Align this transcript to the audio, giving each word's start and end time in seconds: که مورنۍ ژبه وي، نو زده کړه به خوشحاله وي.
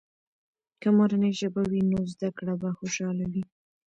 که 0.81 0.87
مورنۍ 0.97 1.31
ژبه 1.39 1.61
وي، 1.71 1.81
نو 1.91 1.99
زده 2.13 2.29
کړه 2.37 2.53
به 2.61 2.69
خوشحاله 2.79 3.25
وي. 3.31 3.43